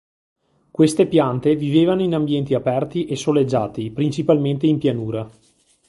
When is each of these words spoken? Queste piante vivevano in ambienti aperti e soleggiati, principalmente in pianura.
Queste 0.71 1.05
piante 1.05 1.55
vivevano 1.55 2.01
in 2.01 2.15
ambienti 2.15 2.55
aperti 2.55 3.05
e 3.05 3.15
soleggiati, 3.15 3.91
principalmente 3.91 4.65
in 4.65 4.79
pianura. 4.79 5.29